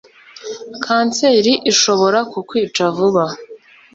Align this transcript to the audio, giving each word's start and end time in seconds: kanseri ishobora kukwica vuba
kanseri 0.85 1.53
ishobora 1.71 2.19
kukwica 2.31 2.83
vuba 2.95 3.25